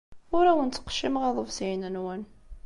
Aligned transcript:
Ur 0.37 0.45
awen-ttqeccimeɣ 0.47 1.23
iḍebsiyen-nwen. 1.29 2.21